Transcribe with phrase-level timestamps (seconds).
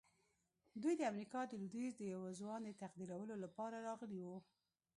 [0.81, 4.37] دوی د امریکا د لويديځ د یوه ځوان د تقدیرولو لپاره راغلي وو